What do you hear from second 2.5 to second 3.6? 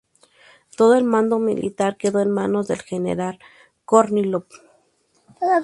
del general